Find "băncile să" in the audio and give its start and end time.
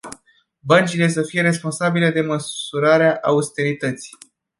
0.59-1.21